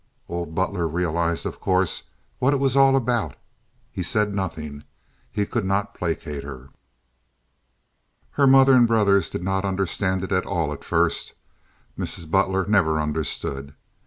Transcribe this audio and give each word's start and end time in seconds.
Old 0.27 0.55
Butler 0.55 0.87
realized, 0.87 1.45
of 1.45 1.59
course, 1.59 2.01
what 2.39 2.55
it 2.55 2.59
was 2.59 2.75
all 2.75 2.95
about. 2.95 3.35
He 3.91 4.01
said 4.01 4.33
nothing. 4.33 4.83
He 5.31 5.45
could 5.45 5.63
not 5.63 5.93
placate 5.93 6.43
her. 6.43 6.69
Her 8.31 8.47
mother 8.47 8.73
and 8.73 8.87
brothers 8.87 9.29
did 9.29 9.43
not 9.43 9.63
understand 9.63 10.23
it 10.23 10.31
at 10.31 10.47
all 10.47 10.73
at 10.73 10.83
first. 10.83 11.35
(Mrs. 11.99 12.31
Butler 12.31 12.65
never 12.65 12.99
understood.) 12.99 13.75